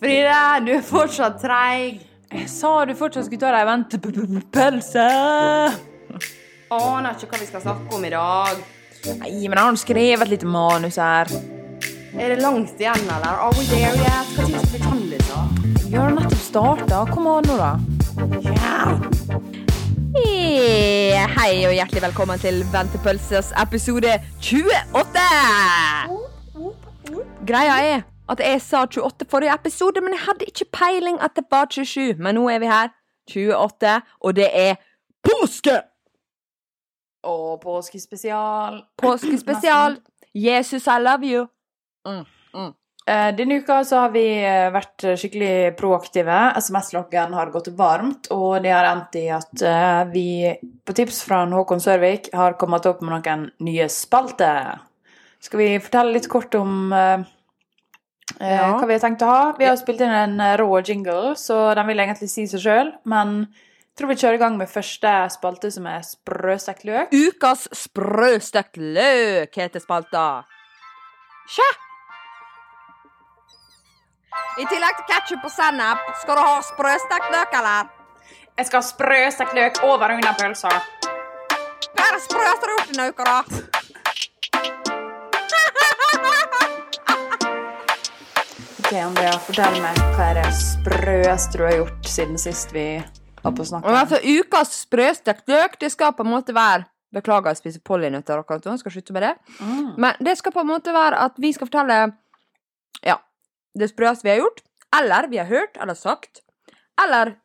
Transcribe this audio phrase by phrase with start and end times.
[0.00, 1.98] Frida, du er fortsatt treig.
[2.32, 5.04] Jeg sa du fortsatt skulle ta deg ventepølse.
[6.72, 8.64] Aner ikke hva vi skal snakke om i dag.
[9.20, 11.28] Nei, men jeg har skrevet skrevet litt manus her.
[12.16, 13.36] Er det langt igjen, eller?
[13.36, 14.32] Are we there yet?
[14.32, 15.44] Hva tid skal vi da?
[15.84, 17.04] Vi har nettopp starta.
[17.12, 17.76] Kom an nå, da.
[18.40, 19.21] Eh,
[20.22, 25.22] Hei og hjertelig velkommen til Ventepølses episode 28.
[27.46, 31.44] Greia er at jeg sa 28 forrige episode, men jeg hadde ikke peiling at det
[31.50, 32.14] var 27.
[32.22, 32.88] Men nå er vi her.
[33.34, 34.74] 28, og det er
[35.26, 35.80] påske!
[37.22, 38.82] Og påskespesial.
[39.02, 39.98] Påskespesial.
[40.46, 41.46] Jesus, I love you.
[42.06, 42.24] Eh,
[43.04, 46.36] Denne uka så har vi eh, vært skikkelig proaktive.
[46.60, 50.26] SMS-loggen har gått varmt, og det har endt i at eh, vi
[50.86, 54.78] på tips fra Håkon Sørvik har kommet opp med noen nye spalter.
[55.42, 57.26] Skal vi fortelle litt kort om eh,
[58.38, 58.70] eh, Ja.
[58.78, 59.42] hva vi har tenkt å ha?
[59.58, 62.94] Vi har spilt inn en eh, rå jingle, så den vil egentlig si seg sjøl,
[63.10, 67.10] men jeg tror vi kjører i gang med første spalte, som er sprøstekt løk.
[67.18, 70.44] Ukas sprøstekt løk heter spalta.
[71.50, 71.72] Sjæ!
[74.60, 77.88] I tillegg til ketsjup og sennep, skal du ha sprøstekt løk, eller?
[78.58, 80.72] Jeg skal ha sprøstekt løk over under pølsa.
[81.92, 83.38] Hva er det sprøeste du har gjort denne uka, da?
[88.82, 92.86] Ok, Andrea, fortell meg hva er det sprøeste du har gjort siden sist vi
[93.42, 93.88] var på snakk?
[93.88, 98.64] Altså, ukas sprøstekt løk, det skal på en måte være Beklager, jeg spiser pollinøtter akkurat
[98.64, 99.32] nå, skal slutte med det.
[99.60, 99.88] Mm.
[100.00, 101.98] Men det skal på en måte være at vi skal fortelle
[103.78, 104.60] det sprøeste vi har gjort,
[104.94, 106.42] eller vi har hørt eller sagt,
[107.00, 107.36] eller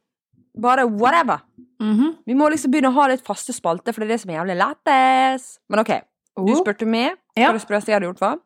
[0.59, 1.39] bare whatever.
[1.79, 2.17] Mhm.
[2.25, 4.39] Vi må liksom begynne å ha litt faste spalter, for det er det som er
[4.41, 5.59] jævlig lættis.
[5.69, 5.93] Men OK,
[6.37, 6.55] du Oh.
[6.57, 8.37] spurte meg hva det sprøeste jeg hadde gjort var.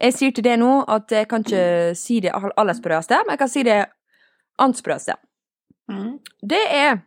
[0.00, 3.38] Jeg sier til det nå at jeg kan ikke si det aller sprøeste, men jeg
[3.38, 3.78] kan si det
[4.58, 5.14] annet sprøeste.
[5.90, 6.18] Mm.
[6.46, 7.02] Det er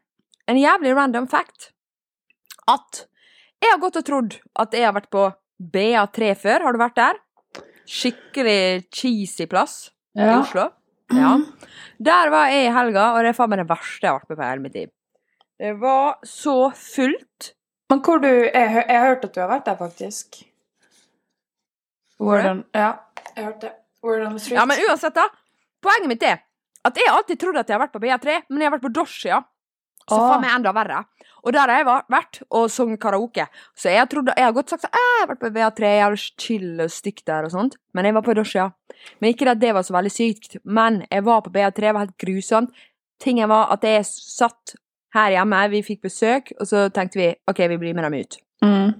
[0.47, 1.71] en jævlig random fact
[2.67, 3.05] at
[3.61, 6.61] jeg har gått og trodd at jeg har vært på BA3 før.
[6.65, 7.19] Har du vært der?
[7.91, 10.69] Skikkelig cheesy plass i Oslo.
[11.11, 11.33] Ja.
[11.99, 14.29] Der var jeg i helga, og det er faen meg det verste jeg har vært
[14.31, 14.91] med på i hele mitt liv.
[15.61, 17.51] Det var så fullt.
[17.91, 20.39] Men hvor du jeg, jeg har hørt at du har vært der, faktisk.
[22.21, 22.93] Word ja,
[23.35, 23.73] jeg hørte det.
[24.01, 24.57] Word street.
[24.57, 25.27] Ja, men uansett, da.
[25.83, 26.39] Poenget mitt er
[26.87, 28.93] at jeg alltid trodde at jeg har vært på BA3, men jeg har vært på
[28.95, 29.41] Doshia.
[30.07, 30.27] Så Åh.
[30.31, 31.03] faen meg enda verre.
[31.43, 33.47] Og der har jeg vært og sunget karaoke.
[33.77, 34.07] Så jeg har,
[34.37, 36.93] jeg har godt sagt sånn «Eh, Jeg har vært på BA3, jeg har chill og
[36.93, 37.77] stygt der og sånt.
[37.93, 38.69] Men jeg var på Doshia.
[39.19, 40.57] Men ikke at det var så veldig sykt.
[40.63, 42.73] Men jeg var på BA3, det var helt grusomt.
[43.21, 44.75] Tingen var at jeg satt
[45.13, 48.37] her hjemme, vi fikk besøk, og så tenkte vi OK, vi blir med dem ut.
[48.63, 48.93] Mm.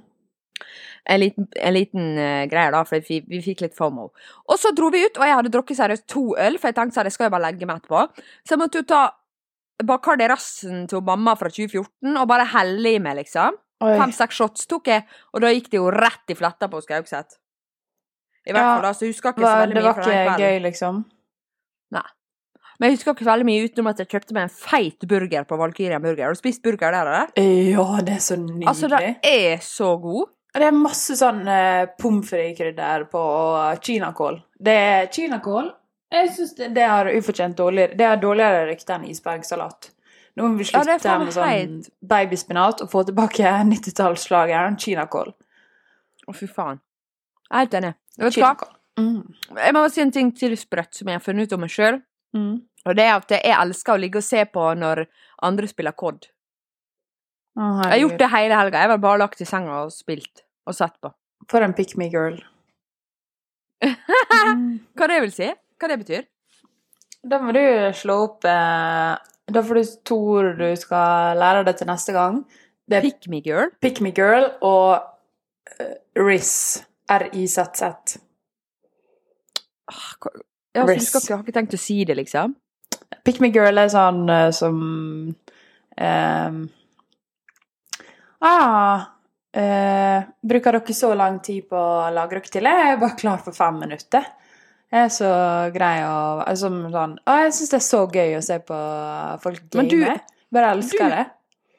[1.11, 4.09] En liten, en liten uh, greie, da, for vi, vi fikk litt FOMO.
[4.51, 7.01] Og så dro vi ut, og jeg hadde drukket seriøst to øl, for jeg tenkte
[7.01, 8.03] at jeg skal jo bare legge meg etterpå.
[8.45, 9.01] Så jeg måtte jo ta
[9.87, 13.57] Bacardi Rassen til mamma fra 2014 og bare helle i meg, liksom.
[13.81, 17.37] Fem-seks shots tok jeg, og da gikk det jo rett i fletta på Skaugset.
[18.45, 20.11] I hvert Ja, fall da, så jeg husker ikke så veldig mye fra den kvelden.
[20.11, 20.99] Det var ikke gøy, liksom?
[21.97, 22.03] Nei.
[22.77, 25.57] Men jeg husker ikke veldig mye utenom at jeg kjøpte meg en feit burger på
[25.61, 26.23] Valkyria Burger.
[26.25, 27.33] Har du spist burger der, eller?
[27.37, 28.67] Ja, det er så nydelig.
[28.71, 30.31] Altså, det er så god.
[30.53, 33.21] Det er masse sånn uh, pommes frites-krydder på
[33.85, 34.41] kinakål.
[34.59, 35.69] Det er kinakål.
[36.11, 39.91] Jeg syns det, det har ufortjent dårligere Det har dårligere rykte enn isbergsalat.
[40.35, 41.77] Nå må vi slutte ja, med sånn
[42.07, 45.31] babyspinat og få tilbake 90-tallsslageren kinakål.
[46.27, 46.79] Å, fy faen.
[47.47, 47.93] Jeg er helt enig.
[48.21, 48.75] Kinakål.
[48.99, 49.21] Mm.
[49.55, 51.71] Jeg må bare si en ting til sprøtt som jeg har funnet ut om meg
[51.73, 52.01] sjøl.
[52.35, 52.53] Mm.
[52.87, 55.03] Og det er at jeg elsker å ligge og se på når
[55.47, 56.27] andre spiller COD.
[57.59, 58.83] Oh, Jeg har gjort det hele helga.
[58.83, 61.11] Jeg har bare lagt i senga og spilt og sett på.
[61.51, 62.39] For en pick me girl.
[64.41, 64.79] Mm.
[64.97, 65.47] Hva det vil si?
[65.81, 66.25] Hva det betyr?
[67.25, 67.61] Da må du
[67.97, 69.15] slå opp eh,
[69.51, 72.41] Da får du to ord du skal lære deg til neste gang.
[72.89, 73.69] Det er Pick me girl.
[73.81, 75.01] pick me girl og
[75.81, 76.83] uh, RIZ.
[77.11, 78.17] R-i-z-z.
[79.91, 80.37] Ja, hva-
[80.75, 81.09] Jeg, Riz.
[81.15, 82.53] ikke, har ikke tenkt å si det, liksom.
[83.27, 84.77] Pick me girl er sånn uh, som
[85.99, 86.61] ehm,
[88.41, 89.09] Ah
[89.57, 92.69] uh, Bruker dere så lang tid på å lage dere til?
[92.71, 94.23] Jeg er bare klar for fem minutter.
[94.91, 95.27] Jeg er så
[95.71, 98.79] grei og altså, sånn Å, jeg syns det er så gøy å se på
[99.43, 100.19] folk Men du- game.
[100.51, 101.25] Bare elsker du- det.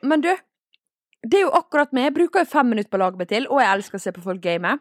[0.02, 0.30] Men du,
[1.22, 2.04] det er jo akkurat meg.
[2.08, 4.12] Jeg bruker jo fem minutter på å lage meg til, og jeg elsker å se
[4.16, 4.78] på folk game.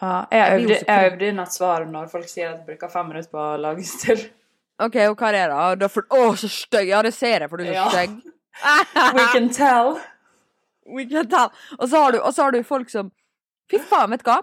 [0.00, 3.08] Ja, jeg øvde, jeg øvde inn et svar når folk sier at de bruker fem
[3.08, 4.28] minutter på å lage seg til.
[4.78, 5.88] OK, og hva er det, da?
[6.14, 6.86] å, så stygg!
[6.92, 7.88] Ja, det ser jeg, for du er så Ja.
[7.90, 8.20] stygg.
[9.16, 9.98] We can tell.
[10.86, 11.50] We can tell.
[11.80, 13.10] Og så har du, så har du folk som
[13.70, 14.38] Fy faen, vet du hva?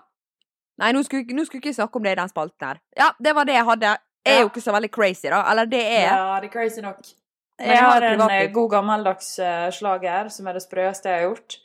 [0.78, 2.80] Nei, nå skulle, nå skulle vi ikke snakke om det i den spalten her.
[3.00, 3.92] Ja, det var det jeg hadde.
[4.26, 4.42] Jeg er Ja.
[4.42, 5.44] jo ikke så veldig crazy, da.
[5.52, 6.08] Eller det er.
[6.10, 6.98] Ja, det er crazy nok.
[7.60, 11.20] Men Jeg jeg har en eh, god gammeldags eh, slager, som er det sprøeste jeg
[11.22, 11.58] har gjort.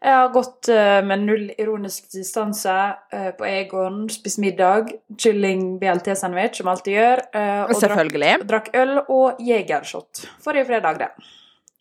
[0.00, 2.94] Jeg har gått eh, med null ironisk distanse
[3.36, 7.22] på Egon, spist middag, kylling BLT-sandwich, som alltid gjør,
[7.68, 8.46] og Selvfølgelig.
[8.48, 11.10] drakk øl og jegershot forrige fredag, det.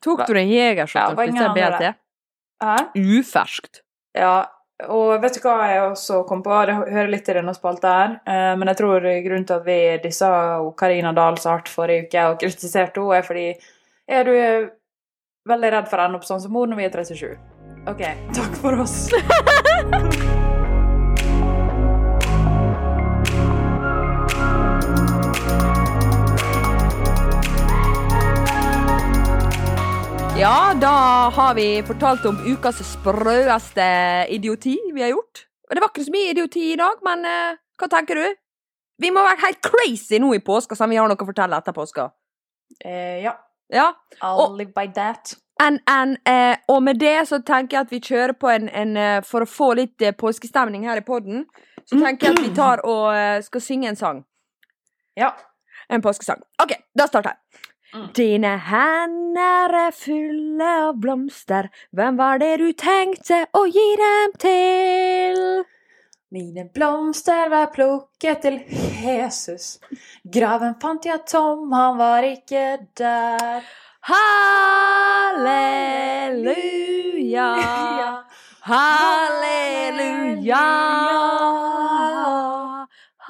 [0.03, 1.53] Tok du en Ja, jegershoten var og spiste.
[1.53, 1.95] BLT?
[2.63, 2.77] Hæ?
[3.19, 3.81] Uferskt.
[4.15, 4.45] Ja,
[4.85, 6.53] og vet du hva jeg også kom på?
[6.69, 9.79] Det hører litt til denne spalta her, eh, men jeg tror grunnen til at vi
[10.03, 10.31] dissa
[10.77, 13.47] Karina Dahl så hardt forrige uke og kritiserte henne, er fordi
[14.07, 14.69] er du er
[15.50, 17.33] veldig redd for å ende opp sånn som mor når vi er 37.
[17.88, 18.03] OK,
[18.35, 19.07] takk for oss.
[30.39, 30.88] Ja, da
[31.34, 33.86] har vi fortalt om ukas sprøeste
[34.30, 35.48] idioti vi har gjort.
[35.69, 38.36] Og det var ikke så mye idioti i dag, men uh, hva tenker du?
[39.01, 41.74] Vi må være helt crazy nå i påska, så vi har noe å fortelle etter
[41.74, 42.06] påska.
[42.86, 43.34] Uh, ja.
[43.74, 43.89] Ja,
[44.22, 45.34] I'll Og- live by that.
[45.60, 48.92] And, and, uh, og med det så tenker jeg at vi kjører på en, en
[48.94, 51.48] eh, For å få litt eh, påskestemning her i podden,
[51.81, 54.19] så tenker jeg at vi tar og eh, skal synge en sang.
[55.18, 55.31] Ja.
[55.89, 56.45] En påskesang.
[56.62, 57.63] OK, da starter jeg.
[57.95, 58.07] Mm.
[58.13, 65.39] Dine hender er fulle av blomster, hvem var det du tenkte å gi dem til?
[66.36, 68.60] Mine blomster var plukket til
[69.00, 69.80] Jesus.
[70.28, 73.63] Graven fant jeg tom, han var ikke der.
[74.07, 75.44] Halleluja,
[78.68, 80.66] halleluja,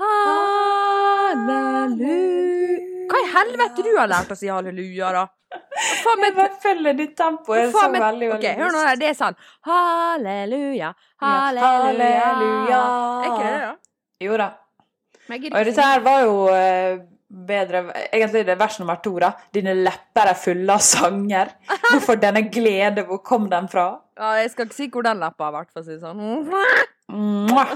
[0.01, 2.46] halleluja.
[3.27, 5.25] I helvete du har lært å si halleluja, da?
[6.03, 7.56] Faen, Jeg bare følger ditt tempo.
[7.56, 9.38] Jeg så Faen, men, veldig, veldig ok, hør nå, her, det er sånn
[9.68, 10.89] Halleluja,
[11.21, 11.27] Ja,
[11.59, 12.81] halleluja.
[13.19, 13.75] Er ikke det det, da?
[14.27, 14.47] Jo da.
[15.27, 19.33] Men Og dette her var jo eh, bedre Egentlig det er vers nummer to, da.
[19.53, 21.51] Dine lepper er fulle av sanger.
[21.91, 23.03] Hvorfor denne glede?
[23.07, 23.89] Hvor kom den fra?
[24.18, 26.18] Ja, jeg skal ikke si hvor den leppa har vært, for å si det sånn.
[27.12, 27.75] Mwah.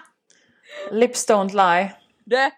[1.00, 1.90] Lips don't lie.
[2.30, 2.50] Det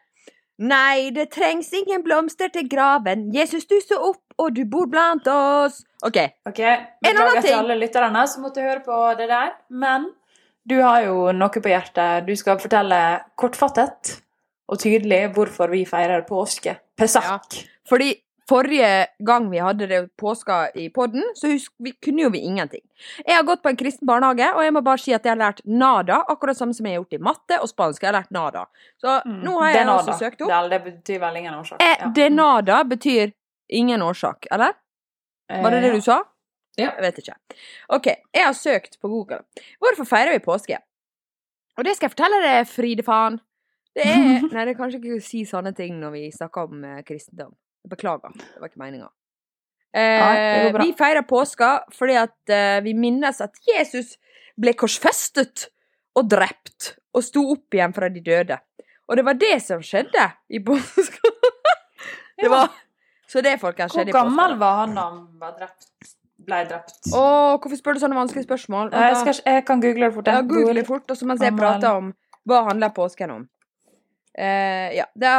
[0.63, 3.31] Nei, det trengs ingen blomster til graven.
[3.35, 5.81] Jesus, du så opp, og du bor blant oss.
[6.07, 6.19] OK.
[6.23, 6.29] en
[6.69, 7.17] annen ting.
[7.19, 10.11] Beklager til alle lytterne som måtte høre på det der, men
[10.69, 12.29] du har jo noe på hjertet.
[12.29, 13.01] Du skal fortelle
[13.39, 14.21] kortfattet
[14.71, 16.77] og tydelig hvorfor vi feirer påske.
[16.99, 17.59] Pesak.
[17.89, 18.13] Fordi
[18.49, 22.83] forrige gang vi hadde det påska i podden, så husk, vi kunne jo vi ingenting.
[23.27, 25.41] Jeg har gått på en kristen barnehage, og jeg må bare si at jeg har
[25.41, 26.23] lært nada.
[26.29, 28.03] Akkurat samme som jeg har gjort i matte og spansk.
[28.03, 28.67] Jeg har lært nada.
[29.01, 29.95] Så nå har jeg Mm.
[29.97, 30.49] Også søkt opp.
[30.51, 31.81] Det, det betyr vel ingen årsak.
[31.83, 32.09] Eh, Ja.
[32.15, 33.33] det nada betyr
[33.71, 34.73] ingen årsak, eller?
[35.49, 36.23] Var det det Eh, du sa?
[36.79, 36.91] Ja.
[36.97, 37.35] Jeg vet ikke.
[37.91, 39.41] OK, jeg har søkt på Google.
[39.81, 40.79] Hvorfor feirer vi påske?
[41.79, 43.41] Og det skal jeg fortelle deg, Fride faen.
[43.95, 44.17] Det er
[44.53, 47.53] Nei, det er kanskje ikke å si sånne ting når vi snakker om eh, kristendom.
[47.89, 48.35] Beklager.
[48.39, 49.09] Det var ikke meninga.
[49.93, 54.15] Eh, vi feirer påska fordi at eh, vi minnes at Jesus
[54.57, 55.67] ble korsfestet
[56.17, 58.57] og drept og sto opp igjen fra de døde.
[59.11, 61.33] Og det var det som skjedde i påska.
[62.41, 62.71] det var
[63.29, 64.25] Så det, folkens, skjedde i påska.
[64.25, 65.91] gammel var han da han var drept?
[66.43, 66.97] Ble drept?
[67.15, 67.23] Å,
[67.61, 68.91] hvorfor spør du sånne vanskelige spørsmål?
[68.97, 70.31] Jeg, skal, jeg kan google det fort.
[70.33, 72.11] Ja, google det fort, og så mens jeg prater om
[72.49, 73.45] hva handler påsken om.
[74.33, 75.33] Eh, ja, da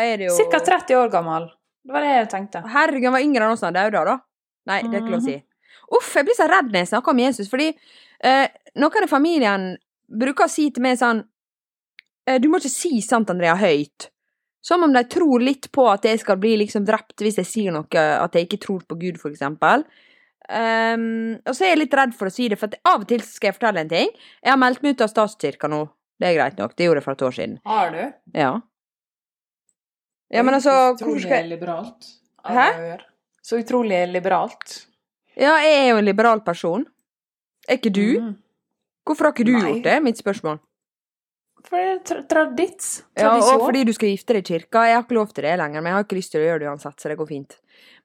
[0.00, 1.50] er det jo Cirka 30 år gammel.
[1.86, 2.62] Det var det jeg tenkte.
[2.72, 4.16] Herregud, han var yngre enn oss da han døde, da.
[4.66, 5.36] Nei, det er ikke lov å si.
[5.96, 7.68] Uff, jeg blir så redd når jeg snakker om Jesus, fordi
[8.26, 8.46] eh,
[8.82, 9.68] noen i familien
[10.10, 11.22] bruker å si til meg sånn
[12.26, 14.08] eh, Du må ikke si sant, Andrea, høyt.
[14.66, 17.74] Som om de tror litt på at jeg skal bli liksom drept hvis jeg sier
[17.74, 19.86] noe at jeg ikke tror på Gud, for eksempel.
[20.50, 23.22] Ehm, og så er jeg litt redd for å si det, for av og til
[23.22, 24.10] skal jeg fortelle en ting.
[24.42, 25.84] Jeg har meldt meg ut av statskirka nå.
[26.18, 26.74] Det er greit nok.
[26.74, 27.56] Det gjorde jeg for et år siden.
[27.68, 28.02] Har du?
[28.34, 28.50] Ja.
[30.32, 32.08] Ja, men altså Utrolig skal liberalt.
[32.46, 32.68] Hæ?
[33.42, 34.86] Så utrolig liberalt.
[35.36, 36.86] Ja, jeg er jo en liberal person.
[37.68, 38.20] Er ikke du?
[38.22, 38.32] Mm.
[39.06, 39.60] Hvorfor har ikke du Nei.
[39.66, 39.98] gjort det?
[40.02, 40.58] Mitt spørsmål.
[41.66, 42.88] For det er tra tradits.
[43.18, 44.84] Ja, og fordi du skal gifte deg i kirka.
[44.86, 46.62] Jeg har ikke lov til det lenger, men jeg har ikke lyst til å gjøre
[46.62, 47.56] det uansett, så det går fint.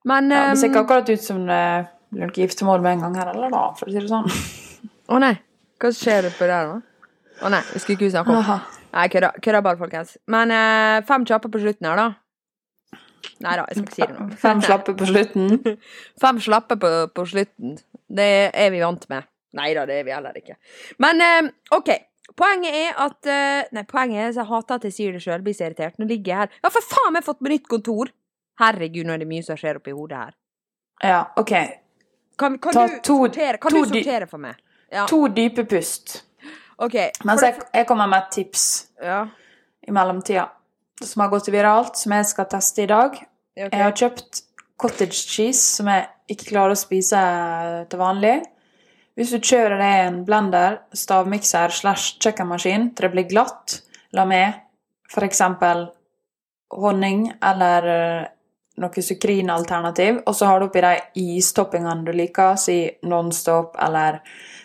[0.09, 1.63] Men ja, Det ser ehm, ikke akkurat ut som det
[2.11, 4.29] blir noe giftermål med en gang her, eller da, for å si det sånn.
[5.13, 5.33] Å nei.
[5.81, 7.07] Hva skjer det på der, da?
[7.41, 8.61] Å nei, vi skulle ikke snakke om.
[8.91, 9.61] Nei, kødda.
[9.63, 10.17] Bare, folkens.
[10.31, 12.09] Men eh, fem kjappe på slutten her, da.
[13.41, 14.25] Nei da, jeg skal ikke si det nå.
[14.41, 15.75] Fem slappe på slutten.
[16.23, 17.75] Fem slappe på, på slutten.
[18.11, 19.27] Det er vi vant med.
[19.57, 20.57] Nei da, det er vi heller ikke.
[21.03, 21.91] Men eh, OK.
[22.37, 25.41] Poenget er at eh, Nei, poenget er at jeg hater at jeg sier det sjøl.
[25.45, 25.97] Blir så irritert.
[25.99, 26.57] Nå ligger jeg her.
[26.63, 28.11] Ja, for faen, jeg har fått meg nytt kontor!
[28.61, 30.33] Herregud, nå er det mye som skjer oppi hodet her.
[31.01, 31.53] Ja, OK.
[32.41, 34.59] Kan, kan du to- sortere, kan du sortere for meg?
[34.91, 35.05] Ja.
[35.09, 36.19] To dype pust.
[36.81, 36.97] OK.
[37.27, 38.65] Mens jeg, jeg kommer med et tips
[39.01, 39.25] Ja.
[39.87, 40.49] i mellomtida
[41.01, 43.15] som har gått viralt, som jeg skal teste i dag.
[43.57, 43.69] Okay.
[43.73, 44.41] Jeg har kjøpt
[44.81, 47.21] cottage cheese, som jeg ikke klarer å spise
[47.89, 48.35] til vanlig.
[49.17, 53.81] Hvis du kjører det i en blender, stavmikser slash kjøkkenmaskin til det blir glatt,
[54.15, 54.53] la med
[55.11, 55.41] f.eks.
[56.71, 58.29] honning eller eh,
[58.81, 60.95] noe sukrinalternativ, og så har du oppi de
[61.37, 64.21] istoppingene du liker, si Nonstop, eller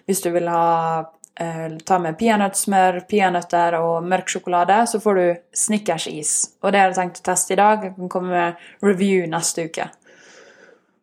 [0.07, 1.03] hvis du vil ha
[1.37, 5.26] ta med peanøttsmør, peanøtter og mørk sjokolade, så får du
[5.64, 6.33] Snickers-is.
[6.62, 7.85] Og det har jeg tenkt å teste i dag.
[7.85, 9.90] Jeg kan komme med review neste uke.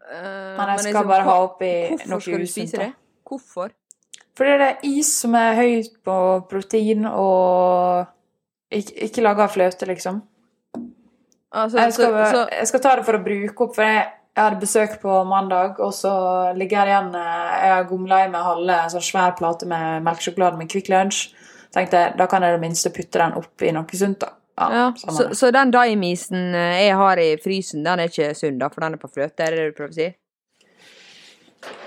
[0.04, 2.10] Uh, Men jeg liksom, skal bare ha oppi noe usunt.
[2.10, 2.90] Hvorfor skal du spise det?
[3.30, 3.72] Hvorfor?
[4.34, 6.18] Fordi det er is som er høyt på
[6.50, 8.10] protein og
[8.74, 10.24] ikke, ikke laga av fløte, liksom.
[11.54, 14.08] Altså, Jeg skal, så, så, jeg skal ta det for å bruke opp, for jeg,
[14.36, 16.12] jeg hadde besøk på mandag, og så
[16.58, 20.58] ligger jeg igjen eh, Jeg har gomla i meg halve sånn svær plate med melkesjokolade
[20.58, 21.28] med Kvikk Lunsj.
[21.74, 24.34] Tenkte da kan jeg i det minste putte den oppi noe sunt, da.
[24.60, 28.60] Ja, ja, så, så den daimisen eh, jeg har i frysen, den er ikke sunn,
[28.62, 29.42] da, for den er på fløte?
[29.48, 30.10] Er det det du prøver å si?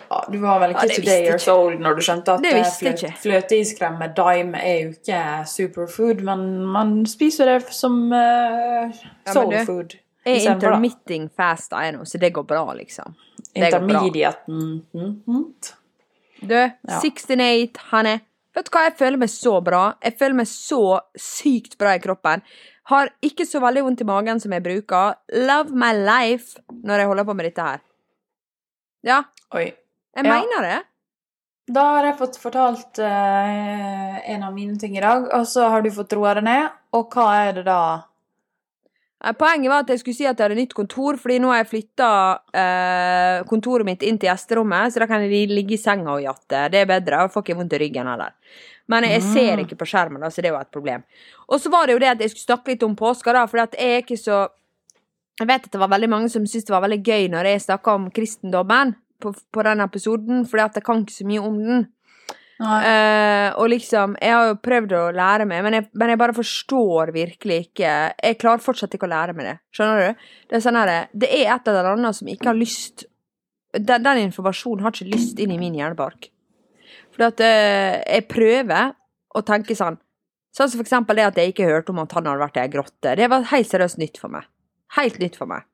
[0.07, 3.13] ja, du var vel ikke det today years old når du skjønte at eh, flø-
[3.23, 9.55] fløteiskrem med dime er jo ikke superfood, men man spiser det som uh, Ja, soul
[9.67, 9.97] food.
[10.27, 13.15] Jeg er intermitting fast er nå, så det går bra, liksom.
[13.55, 13.69] Det.
[13.69, 14.63] Intermediaten.
[14.93, 15.45] Mm.
[16.43, 16.57] Du,
[16.91, 18.17] 16-8, Hanne.
[18.57, 19.83] Vet du hva, jeg føler meg så bra.
[20.05, 20.81] Jeg føler meg så
[21.21, 22.43] sykt bra i kroppen.
[22.91, 25.17] Har ikke så veldig vondt i magen som jeg bruker.
[25.47, 27.83] Love my life når jeg holder på med dette her.
[29.07, 29.23] Ja,
[29.55, 29.67] Oi.
[30.17, 30.31] jeg Ja.
[30.33, 30.79] mener det.
[31.69, 35.83] Da har jeg fått fortalt uh, en av mine ting i dag, og så har
[35.83, 36.71] du fått roa deg ned.
[36.95, 37.81] Og hva er det da?
[39.27, 41.65] Eh, Poenget var at jeg skulle si at jeg hadde nytt kontor, fordi nå har
[41.65, 42.11] jeg flytta
[42.55, 46.67] eh, kontoret mitt inn til gjesterommet, så da kan jeg ligge i senga og jatte.
[46.71, 47.25] Det er bedre.
[47.27, 48.37] Jeg får ikke vondt i ryggen heller.
[48.89, 49.33] Men jeg Mm.
[49.35, 51.03] ser ikke på skjermen, da, så det er jo et problem.
[51.49, 53.63] Og så var det jo det at jeg skulle snakke litt om påska, da, fordi
[53.63, 54.49] at jeg er ikke så
[55.39, 57.61] Jeg vet at det var veldig mange som syntes det var veldig gøy når jeg
[57.61, 61.59] snakka om kristendommen på, på den episoden, fordi at jeg kan ikke så mye om
[61.61, 61.87] den.
[62.57, 66.37] Eh, og liksom, jeg har jo prøvd å lære meg, men jeg, men jeg bare
[66.39, 69.57] forstår virkelig ikke Jeg klarer fortsatt ikke å lære meg det.
[69.77, 70.25] Skjønner du?
[70.49, 73.05] Det er sånn her, det er et eller annet som ikke har lyst
[73.77, 76.31] Den, den informasjonen har ikke lyst inn i min hjernebark.
[77.13, 78.97] Fordi at uh, jeg prøver
[79.37, 80.01] å tenke sånn
[80.57, 82.61] Sånn som for eksempel det at jeg ikke hørte om at han hadde vært i
[82.63, 83.11] ei grotte.
[83.19, 84.47] Det var helt seriøst nytt for meg.
[84.97, 85.67] Helt nytt for meg.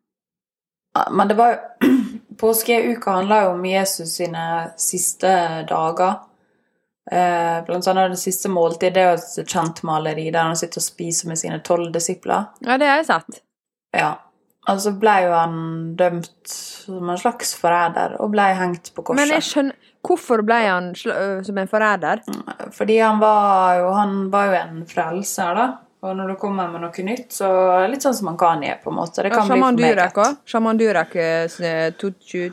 [0.96, 1.92] Ja, Men det var jo
[2.42, 4.42] Påskeuka handla jo om Jesus sine
[4.82, 5.30] siste
[5.70, 6.16] dager.
[7.10, 10.78] Eh, blant annet det siste måltid, det er jo et kjent maleri der han sitter
[10.78, 12.52] og spiser med sine tolv disipler.
[12.62, 13.42] Ja, det har jeg sett.
[13.96, 14.12] Ja.
[14.70, 15.56] Og så ble jo han
[15.98, 19.18] dømt som en slags forræder, og ble hengt på korset.
[19.18, 22.24] Men jeg skjønner Hvorfor ble han som en forræder?
[22.74, 25.66] Fordi han var jo Han var jo en frelser, da.
[26.02, 28.80] Og når du kommer med noe nytt, så er det litt sånn som han gjøre,
[28.82, 29.22] på en måte.
[29.22, 29.78] Det kan bli for meget.
[29.78, 30.40] Sjaman Durek òg.
[30.50, 31.14] Sjaman Durek
[32.02, 32.48] 22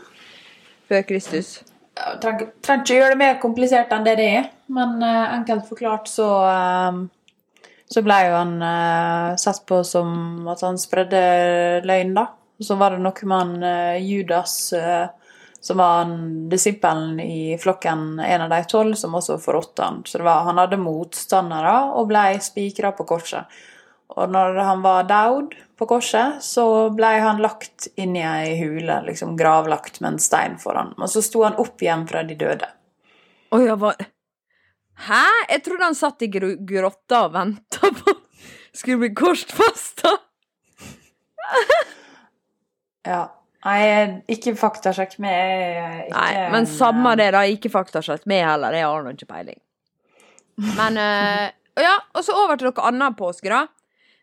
[0.90, 1.50] før Kristus.
[2.24, 6.08] Trenger trenger ikke gjøre det mer komplisert enn det det er, men uh, enkelt forklart
[6.08, 7.00] så eh,
[7.90, 11.22] så ble jo han uh, sett på som at han spredde
[11.90, 12.28] løgn, da.
[12.60, 15.08] Og så var det noe med han eh, Judas, eh,
[15.64, 16.18] som var han
[16.52, 20.02] disippelen i flokken, en av de tolv, som også forrådte han.
[20.06, 23.48] Så var, han hadde motstandere og ble spikra på korset.
[24.18, 26.64] Og når han var daud på korset, så
[26.96, 30.96] ble han lagt inn i ei hule, liksom gravlagt med en stein foran.
[30.98, 32.70] Og så sto han opp igjen fra de døde.
[33.54, 33.94] Å jeg hva
[35.00, 35.24] Hæ?
[35.48, 38.16] Jeg trodde han satt i gr grotta og venta på
[38.76, 40.12] Skulle bli korsfesta.
[43.08, 43.24] Ja.
[43.66, 43.80] Nei,
[44.32, 47.42] ikke faktasjekk med ikke Nei, men samme eh, det, da.
[47.50, 48.76] Ikke faktasjekk med heller.
[48.78, 49.58] Jeg har nå ikke peiling.
[50.78, 51.48] Men uh,
[51.80, 53.66] Ja, og så over til noe annet påske, da.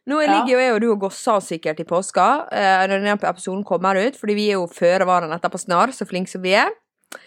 [0.07, 0.33] Nå Ja.
[0.33, 3.97] ligger jo jeg og du og gosser sikkert i påska eh, når denne episoden kommer
[3.99, 6.71] ut, fordi vi er jo føre var etterpå snar, så flinke som vi er.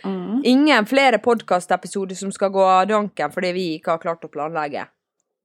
[0.04, 0.42] mm.
[0.46, 4.88] Ingen flere podkastepisoder som skal gå danken fordi vi ikke har klart å planlegge.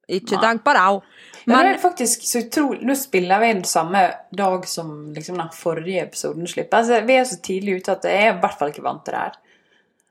[0.09, 1.03] Ikke tenk på det.
[1.47, 4.03] Men det er faktisk så utrolig Nå spiller vi inn samme
[4.37, 6.83] dag som liksom den forrige episoden slipper.
[6.83, 9.17] Altså, vi er så tidlig ute at jeg er i hvert fall ikke vant til
[9.17, 9.39] det her.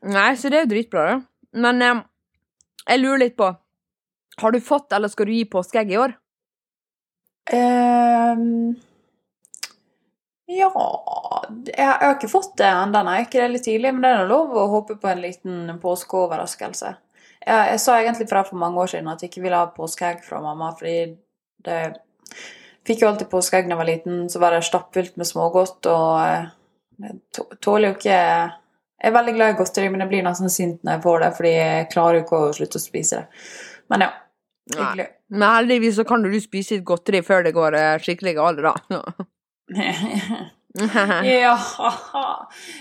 [0.03, 1.21] Nei, så det er jo dritbra, da.
[1.53, 2.01] Men eh,
[2.89, 3.55] jeg lurer litt på
[4.41, 6.15] Har du fått, eller skal du gi påskeegg i år?
[7.51, 8.75] Ehm,
[10.47, 10.69] ja
[11.73, 13.19] jeg, har ikke fått det ennå, nei.
[13.25, 16.95] Ikke det litt tidlig, men det er lov å håpe på en liten påskeoverraskelse.
[17.43, 20.23] Jeg, jeg sa egentlig fra for mange år siden at jeg ikke ville ha påskeegg
[20.25, 20.97] fra mamma, fordi
[21.63, 21.79] det
[22.83, 26.17] Fikk jo alltid påskeegg da jeg var liten, så var det stappfullt med smågodt, og
[26.19, 26.49] eh,
[27.03, 30.83] jeg tåler jo ikke Jeg er veldig glad i godteri, men jeg blir nesten sint
[30.83, 33.47] når jeg får det, fordi jeg klarer jo ikke å slutte å spise det.
[33.91, 34.11] Men ja.
[34.71, 35.07] Hyggelig.
[35.33, 38.73] Men heldigvis så kan du spise litt godteri før det går eh, skikkelig galt, da.
[40.73, 41.53] ja.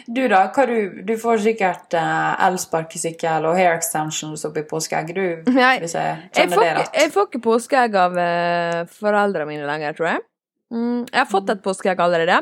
[0.06, 5.52] Du da, hva du Du får sikkert uh, elsparkesykkel og hair extensions oppi påskeegg, du,
[5.52, 9.68] Nei, hvis jeg jeg får, det ikke, jeg får ikke påskeegg av uh, foreldrene mine
[9.68, 10.24] lenger, tror jeg.
[10.72, 12.40] Mm, jeg har fått et påskeegg allerede.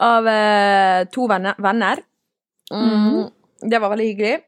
[0.00, 1.60] Av uh, to venner.
[1.60, 2.00] venner.
[2.72, 3.28] Mm,
[3.60, 4.38] Det var veldig hyggelig.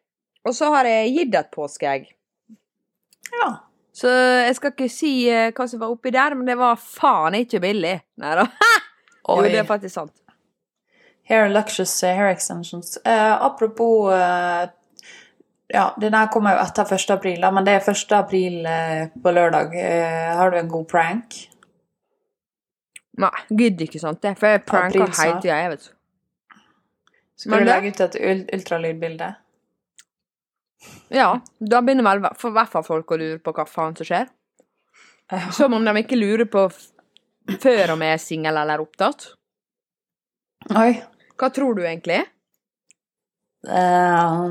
[0.47, 2.09] Og så har jeg gitt et påskeegg.
[3.37, 3.51] Ja.
[3.97, 7.39] Så jeg skal ikke si eh, hva som var oppi der, men det var faen
[7.39, 7.97] ikke billig.
[8.23, 8.49] Nei da.
[9.27, 10.13] Jo, det er faktisk sant.
[11.27, 12.93] Hair Luxus eh, hair extensions.
[13.03, 14.69] Eh, apropos eh,
[15.75, 17.11] Ja, den her kommer jo etter 1.
[17.11, 18.13] april, men det er 1.
[18.15, 19.75] april eh, på lørdag.
[19.75, 21.41] Eh, har du en god prank?
[23.19, 24.37] Nei, gidder ikke sånt, det.
[24.39, 26.61] For jeg pranker hele tida, jeg, vet du.
[27.37, 29.33] Skal Men du legge ut et ul ultralydbilde?
[31.09, 34.29] Ja, da begynner vel for hvert fall folk å lure på hva faen som skjer.
[35.55, 36.69] Som om de ikke lurer på
[37.63, 39.31] før om jeg er singel eller opptatt.
[40.75, 40.93] Oi.
[41.37, 42.23] Hva tror du egentlig?
[43.69, 44.45] Eh,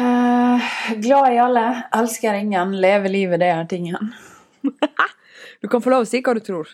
[0.00, 4.12] uh, glad i alle, elsker ingen, leve livet, det er tingen.
[5.60, 6.68] Du kan få lov å si hva du tror.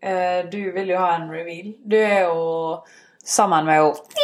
[0.00, 1.72] Uh, du vil jo ha en reveal.
[1.82, 2.44] Du er jo
[3.26, 4.20] sammen med henne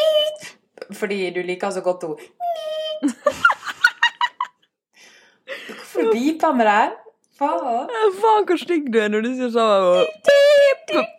[0.92, 3.12] fordi du liker så godt henne.
[5.66, 6.92] Hvorfor beeper med det?
[7.38, 7.88] Faen.
[8.20, 10.06] Faen, hvor stygg du er når du sier sånn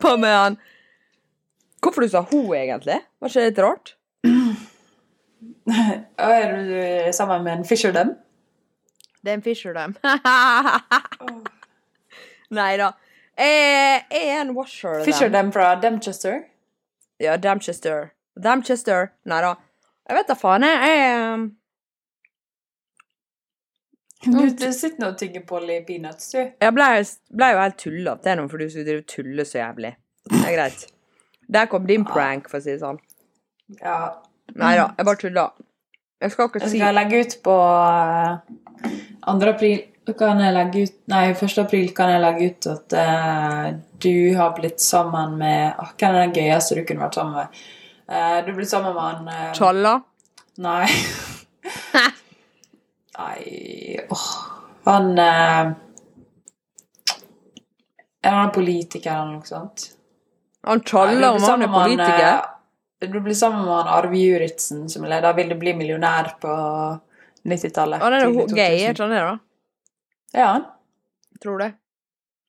[0.01, 0.57] på, med han.
[1.83, 2.97] Hvorfor du sa hun, egentlig?
[3.21, 3.93] Var ikke det litt rart?
[6.17, 8.13] Er du sammen med en Fisherdom?
[9.21, 9.95] Det er en Fisherdam.
[12.57, 12.93] Nei da.
[13.37, 15.03] Jeg jeg er en washer.
[15.05, 16.39] Fisherdam fra Demchester?
[17.19, 18.09] Ja, Damchester.
[18.43, 19.11] Damchester.
[19.29, 19.53] Nei da.
[20.07, 20.91] Jeg vet da faen, jeg.
[20.91, 21.47] jeg um,
[24.27, 26.39] Du, du sitter nå og tygger på litt peanuts, du.
[26.41, 26.87] Jeg ble,
[27.37, 29.93] ble jo helt tullete nå, for du skulle drive tulle så jævlig.
[30.31, 30.87] Det er greit.
[31.57, 32.99] Der kom din prank, for å si det sånn.
[33.81, 33.99] Ja.
[34.57, 35.45] Nei da, jeg bare tulla.
[36.21, 38.91] Jeg skal ikke si Jeg skal legge ut på eh,
[39.27, 39.49] 2.
[39.51, 41.57] april kan jeg legge ut Nei, 1.
[41.61, 43.65] april kan jeg legge ut at uh,
[44.01, 47.65] du har blitt sammen med ah, Hvem er den gøyeste du kunne vært sammen med?
[48.09, 50.01] Eh, du blir sammen med han eh, Tjalla.
[50.57, 50.87] Nei.
[53.17, 54.27] Nei åh.
[54.87, 55.71] Han eh,
[58.23, 59.89] Er han politiker eller noe sånt?
[60.67, 62.05] Han tjalla om han er politiker?
[62.05, 62.37] politiker.
[63.01, 66.33] eh, Du blir sammen med han Arve Juritzen, som er leder Vil du bli millionær
[66.41, 66.53] på
[67.47, 68.01] 90-tallet.
[68.01, 69.35] Han er jo gay, er ikke han det, da?
[70.35, 70.63] Ja, han.
[71.43, 71.69] Tror det.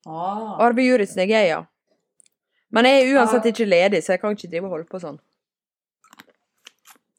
[0.08, 0.56] Ah.
[0.64, 1.60] Arve Juritzen er gay, ja.
[2.74, 5.18] Men jeg er uansett ikke ledig, så jeg kan ikke drive og holde på sånn.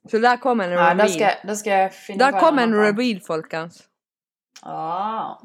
[0.10, 1.10] Så der kom en Nei, da reveal.
[1.13, 3.84] skal, da skal jeg finne Der kom en reveal, folkens.
[4.63, 5.36] Ah.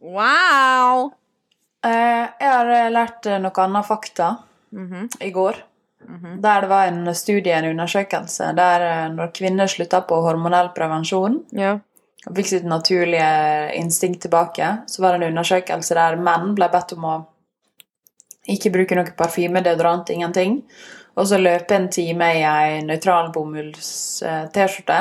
[0.00, 1.12] Wow!
[1.84, 4.32] Eh, jeg har eh, lært eh, noe annet fakta
[4.74, 5.54] Mhm, i går.
[6.08, 6.40] mhm.
[6.42, 11.44] Der det var en studie, en undersøkelse, der eh, når kvinner slutta på hormonell prevensjon
[11.52, 11.78] Ja.
[12.26, 16.92] og fikk sitt naturlige instinkt tilbake, så var det en undersøkelse der menn ble bedt
[16.96, 17.26] om å
[18.48, 20.62] ikke bruke noe parfyme, deodorant, ingenting,
[21.14, 25.00] og så løpe en time i ei nøytral bomulls-T-skjorte.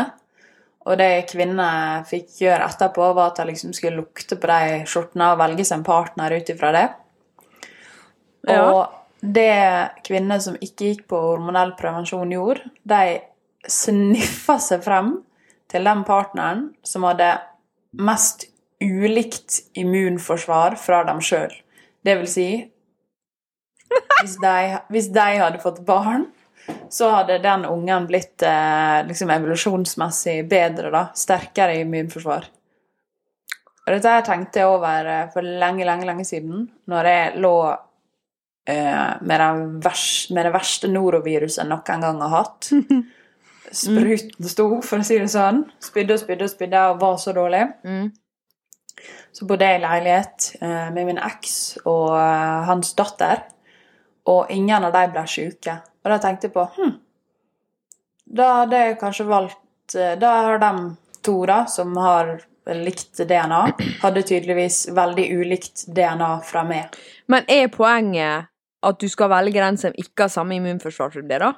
[0.83, 5.31] Og det kvinner fikk gjøre etterpå, var at de liksom skulle lukte på de skjortene
[5.31, 6.87] og velge seg en partner ut ifra det.
[8.49, 8.65] Ja.
[8.67, 13.21] Og det kvinner som ikke gikk på hormonell prevensjon gjorde, de
[13.71, 15.15] sniffa seg frem
[15.71, 17.31] til den partneren som hadde
[18.03, 18.49] mest
[18.83, 21.53] ulikt immunforsvar fra dem sjøl.
[22.03, 22.47] Det vil si
[24.21, 24.55] hvis de,
[24.93, 26.27] hvis de hadde fått barn,
[26.93, 31.05] så hadde den ungen blitt eh, liksom evolusjonsmessig bedre, da.
[31.17, 32.47] Sterkere immunforsvar.
[33.83, 37.55] Og dette her tenkte jeg over eh, for lenge, lenge, lenge siden, når jeg lå
[38.71, 42.71] eh, med, den vers, med det verste noroviruset jeg noen gang har hatt.
[43.73, 45.63] Spruten sto, for å si det sånn.
[45.81, 47.63] Spydde og spydde og spydde og var så dårlig.
[47.83, 48.11] Mm.
[49.33, 51.55] Så bodde jeg i leilighet eh, med min eks
[51.89, 53.41] og eh, hans datter,
[54.29, 55.77] og ingen av dem ble syke.
[56.03, 56.95] Og da tenkte jeg på hm,
[58.37, 60.71] Da hadde jeg kanskje valgt eh, Da har de
[61.23, 62.33] to da, som har
[62.67, 63.61] likt DNA,
[64.01, 66.95] hadde tydeligvis veldig ulikt DNA fra meg.
[67.31, 68.49] Men er poenget
[68.83, 71.53] at du skal velge den som ikke har samme immunforsvar som det, da?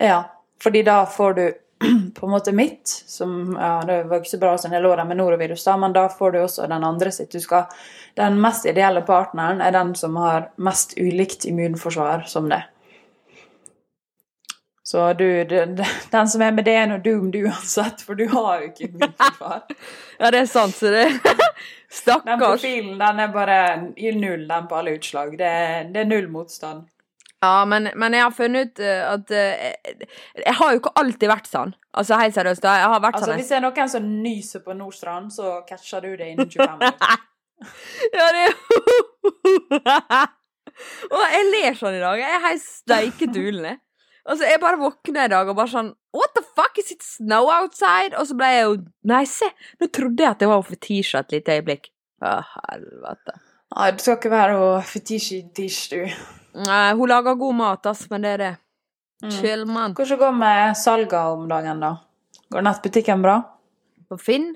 [0.00, 0.18] Ja,
[0.62, 1.44] fordi da får du
[2.14, 5.04] på en måte mitt, som ja, Det var ikke så bra som jeg lå der
[5.04, 7.32] med norovirus, da, men da får du også den andre sitt.
[7.32, 7.68] Du skal,
[8.18, 12.64] den mest ideelle partneren er den som har mest ulikt immunforsvar som det.
[14.88, 15.76] Så du, den,
[16.10, 17.12] den som er med det, er nå du
[17.44, 19.66] uansett, for du har jo ikke immunforsvar.
[20.18, 21.04] Ja, det er sant, så det
[22.24, 23.58] Den profilen den er bare
[24.16, 25.36] null den på alle utslag.
[25.38, 25.52] Det,
[25.94, 26.88] det er null motstand.
[27.38, 30.00] Ja, men, men jeg har funnet ut eh, at eh,
[30.42, 31.74] Jeg har jo ikke alltid vært sånn.
[31.94, 32.64] Altså, helt seriøst.
[32.66, 36.02] Jeg har vært Altså, sånn Hvis det er noen som nyser på Nordstrand, så catcher
[36.02, 37.24] du det innen 25 minutter.
[38.14, 38.52] Ja, det er
[41.10, 42.20] Og jeg ler sånn i dag.
[42.20, 43.72] Jeg er helt steike dulende.
[44.28, 47.48] Altså, jeg bare våkna i dag og bare sånn What the fuck, is it snow
[47.50, 48.14] outside?
[48.18, 48.74] Og så ble jeg jo
[49.10, 49.48] Nei, se!
[49.80, 51.90] Nå trodde jeg at det var fetisha et lite øyeblikk.
[52.22, 53.38] Å, helvete.
[53.74, 56.02] Nei, du skal ikke være fetisj-tish, du.
[56.54, 58.54] Nei, hun lager god mat, ass, men det er det.
[59.22, 59.30] Mm.
[59.34, 59.94] Chill, mann.
[59.94, 61.96] Hvordan går det med salga om dagen, da?
[62.50, 63.40] Går nettbutikken bra?
[64.08, 64.54] På Finn?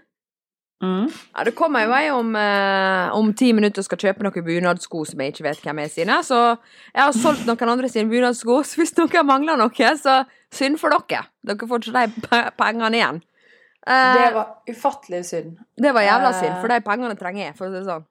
[0.83, 1.07] Mm.
[1.37, 5.05] Ja, det kommer jo ei om, eh, om ti minutter og skal kjøpe noen bunadsko
[5.07, 6.17] som jeg ikke vet hvem er sine.
[6.27, 10.81] Så jeg har solgt noen andre sine bunadsko, så hvis noen mangler noe, så synd
[10.83, 11.27] for dere.
[11.47, 13.21] Dere får ikke de pengene igjen.
[13.87, 15.59] Eh, Det var ufattelig synd.
[15.77, 18.07] det var jævla eh, synd, for de pengene trenger jeg, for å si det sånn.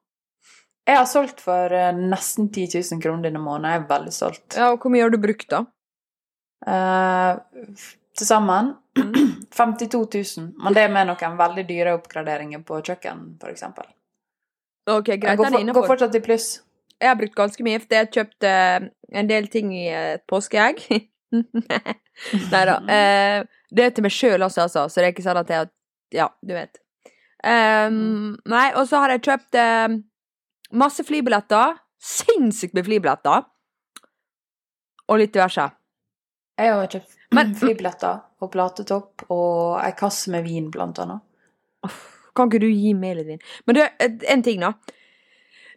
[0.90, 3.70] Jeg har solgt for eh, nesten 10 000 kroner denne måneden.
[3.70, 4.46] Jeg er veldig stolt.
[4.58, 5.64] Ja, og hvor mye har du brukt, da?
[6.62, 7.40] Uh,
[8.18, 8.74] Til sammen
[9.58, 10.02] 52
[10.38, 10.50] 000.
[10.58, 13.64] Men det er med noen veldig dyre oppgraderinger på kjøkken, f.eks.
[14.90, 16.50] Ok, Jeg greit, går, for, går fortsatt i pluss.
[17.02, 18.90] Jeg har brukt ganske mye, for jeg har kjøpt eh,
[19.22, 20.84] en del ting i et påskeegg.
[22.54, 22.78] Nei da.
[22.98, 23.40] Eh,
[23.72, 25.72] det er til meg sjøl også, altså, så det er ikke sånn at jeg
[26.12, 26.82] Ja, du vet.
[27.42, 29.96] Um, nei, og så har jeg kjøpt eh,
[30.72, 31.78] masse flybilletter.
[32.02, 33.46] Sinnssykt med flybilletter.
[35.12, 35.68] Og litt diverse.
[36.62, 41.22] Jeg har kjøpt Men- flybilletter og platetopp og ei kasse med vin, blant annet.
[42.36, 43.40] Kan ikke du gi meg litt vin?
[43.68, 44.74] Men du, en ting, da.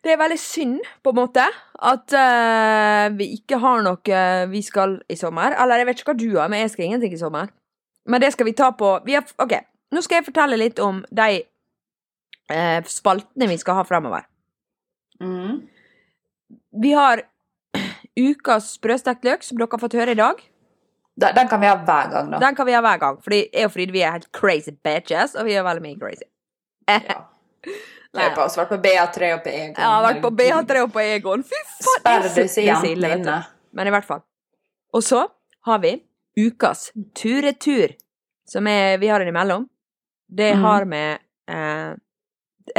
[0.04, 1.44] Det er veldig synd, på en måte,
[1.80, 4.18] at uh, vi ikke har noe
[4.52, 5.56] vi skal i sommer.
[5.56, 7.48] Eller jeg vet ikke hva du har, men jeg skal ingenting i sommer.
[8.06, 9.56] Men det skal vi ta på vi har, OK,
[9.94, 11.40] nå skal jeg fortelle litt om de
[12.52, 14.28] uh, spaltene vi skal ha fremover.
[15.20, 15.60] Mm.
[16.82, 17.22] Vi har
[18.18, 20.42] ukas sprøstekt løk, som dere har fått høre i dag.
[21.14, 22.38] Den, den kan vi ha hver gang, da.
[22.42, 25.34] Den kan vi ha hver gang, fordi jeg og Fride vi er helt crazy bitches,
[25.38, 26.26] og vi gjør veldig mye crazy.
[26.90, 27.20] Ja.
[28.14, 29.72] Jeg har også vært på BA3 og på Egon.
[29.82, 31.40] Ja, vært på BA3 og på Egon.
[31.42, 31.96] Fy faen!
[31.98, 33.30] Sperr det er så- disse det er så ille, jentene vet du.
[33.32, 33.38] inne.
[33.74, 34.20] Men i hvert fall.
[34.94, 35.22] Og så
[35.66, 35.90] har vi
[36.38, 36.84] ukas
[37.18, 37.96] tur-retur,
[38.46, 39.64] som er, vi har innimellom.
[40.30, 40.62] Det Mhm.
[40.62, 41.18] har med
[41.50, 41.96] eh,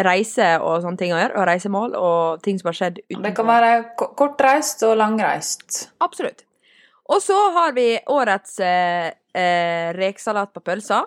[0.06, 3.26] reise og sånne ting å gjøre, og reisemål og ting som har skjedd utenfor.
[3.28, 3.72] Det kan være
[4.18, 5.86] kortreist og langreist.
[6.04, 6.46] Absolutt.
[7.14, 11.04] Og så har vi årets eh, eh, rekesalat på pølsa,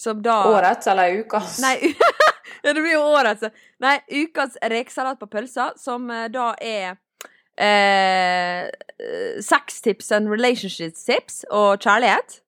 [0.00, 1.60] som da Årets eller ukas?
[1.62, 1.76] Nei,
[2.64, 3.46] det blir jo årets.
[3.84, 6.98] Nei, ukas rekesalat på pølsa, som eh, da er
[7.60, 8.66] eh,
[9.44, 12.40] sex tips and relationship tips og kjærlighet.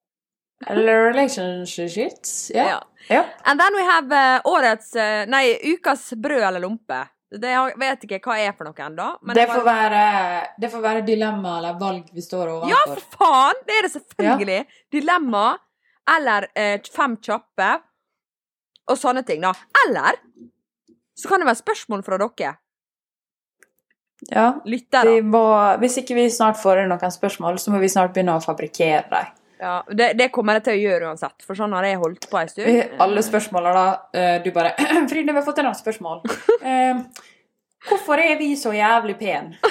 [0.70, 2.50] Eller relationships.
[2.54, 2.66] Ja.
[2.68, 2.78] Ja.
[3.08, 3.24] ja.
[3.44, 7.00] And then we have uh, årets uh, Nei, ukas brød eller lompe.
[7.32, 9.06] Det har, vet ikke hva er for noe ennå.
[9.32, 10.02] Det var- får, være,
[10.60, 12.68] det får være dilemma eller valg vi står overfor.
[12.68, 13.62] Ja, for faen!
[13.66, 14.58] Det er det selvfølgelig.
[14.92, 15.46] Dilemma
[16.16, 17.70] eller eh, fem kjappe
[18.90, 19.54] og sånne ting, da.
[19.86, 20.18] Eller
[21.16, 22.56] så kan det være spørsmål fra dere
[24.30, 24.46] Ja.
[24.64, 25.14] lyttere.
[25.16, 25.42] Vi må,
[25.82, 29.02] hvis ikke vi snart får inn noen spørsmål, så må vi snart begynne å fabrikkere
[29.10, 29.32] dem.
[29.62, 32.38] Ja, det, det kommer jeg til å gjøre uansett, for sånn har jeg holdt på
[32.40, 32.66] en stund.
[32.66, 33.84] Vi- Alle spørsmåla da
[34.18, 34.72] eh, Du bare
[35.10, 36.22] Fride, vi har fått et annet spørsmål.
[36.72, 36.98] Eh,
[37.88, 39.52] hvorfor er vi så jævlig pen?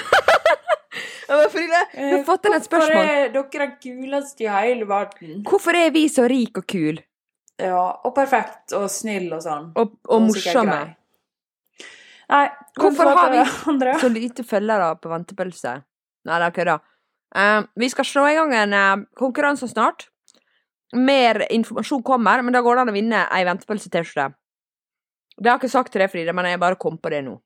[1.52, 3.06] Fride, du har fått inn et spørsmål.
[3.06, 5.38] Hvorfor er dere kuleste i hele verden?
[5.48, 7.00] Hvorfor er vi så rike og kule
[7.62, 9.70] Ja, og perfekt og snill og sånn.
[9.76, 10.80] og, og og morsomme?
[12.32, 12.46] Nei,
[12.80, 13.94] Hvorfor har vi?
[14.00, 15.74] Så lite følgere på ventepølse?
[16.28, 16.76] Nei, det er kødda.
[16.76, 16.91] Eh,
[17.80, 20.08] vi skal slå i gang en eh, konkurranse snart.
[20.92, 24.34] Mer informasjon kommer, men da går det an å vinne ei ventepølse-T-skjorte.
[25.38, 27.38] Det har jeg ikke sagt til deg, Fride, men jeg bare kom på det nå.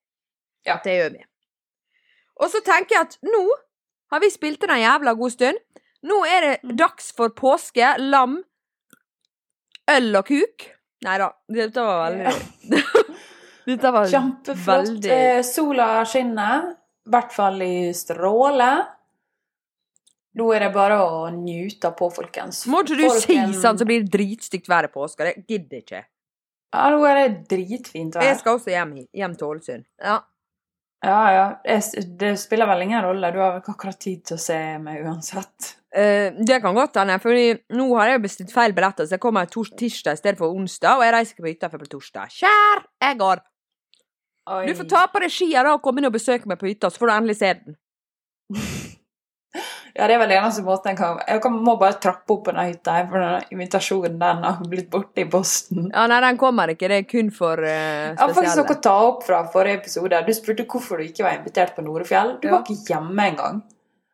[0.66, 0.80] Ja.
[0.82, 1.20] Det gjør vi.
[2.42, 3.44] Og så tenker jeg at nå
[4.12, 5.62] har vi spilt inn en jævla god stund.
[6.06, 6.74] Nå er det Mm.
[6.76, 8.40] dags for påske, lam,
[9.90, 10.66] øl og kuk.
[11.06, 12.82] Nei da, dette var veldig
[13.66, 14.66] Dette var Kjempeflott.
[14.90, 16.68] veldig Eh, sola skinner,
[17.06, 18.68] i hvert fall i stråle.
[20.36, 22.64] Nå er det bare å njute på, folkens.
[22.68, 25.30] Må ikke du si sånn, så blir det dritstygt vær i påska.
[25.30, 26.02] Jeg gidder ikke.
[26.76, 29.86] Ja, nå er det dritfint Jeg skal også hjem, hjem til Ålesund.
[30.02, 30.18] Ja.
[31.04, 31.46] Ja, ja.
[31.64, 33.32] Jeg- Det spiller vel ingen rolle.
[33.32, 35.74] Du har vel akkurat tid til å se meg uansett.
[35.96, 39.46] Uh, det kan godt hende, for nå har jeg bestilt feil billetter, så jeg kommer
[39.46, 42.28] tirsdag i stedet for onsdag, og jeg reiser ikke på hytta før på torsdag.
[42.28, 43.40] Kjær Egor!
[44.48, 44.66] Oi.
[44.66, 46.98] Du får ta på deg skia og komme inn og besøke meg på hytta, så
[47.00, 47.76] får du endelig se den.
[49.96, 52.52] Ja, det er vel den eneste måten jeg kan Jeg må bare trappe opp på
[52.52, 55.86] den hytta, her, for den invitasjonen den har blitt borte i posten.
[55.88, 56.90] Ja, nei, den kommer ikke.
[56.92, 60.20] Det er kun for uh, Jeg har faktisk noe å ta opp fra forrige episode.
[60.26, 62.34] Du spurte hvorfor du ikke var invitert på Norefjell.
[62.42, 62.58] Du Ja.
[62.58, 63.62] var ikke hjemme engang.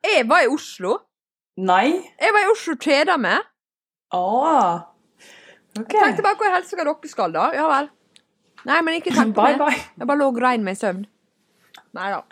[0.06, 1.00] Jeg var i Oslo.
[1.58, 1.88] Nei?
[2.20, 3.42] Jeg var i Oslo og kjeda meg.
[4.14, 4.86] Ah.
[5.78, 5.88] Ok.
[5.98, 7.48] Tenkte bare hvor helsike dere skal, da.
[7.56, 7.90] Ja vel.
[8.68, 9.72] Nei, men ikke tenk på det.
[9.98, 11.02] Jeg bare lå og grein meg i søvn.
[11.96, 12.22] Nei da.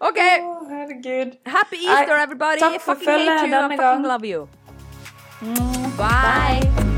[0.00, 0.18] OK.
[0.18, 1.34] Å, herregud.
[1.46, 2.60] Happy Easter, Nei, everybody.
[2.60, 3.48] takk for fucking hate følget you.
[3.48, 4.06] I denne fucking gang.
[4.08, 4.48] love you.
[5.42, 6.89] Mm, Bye.